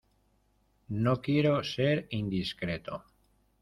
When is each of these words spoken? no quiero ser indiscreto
no 0.97 1.21
quiero 1.21 1.63
ser 1.63 2.07
indiscreto 2.09 3.05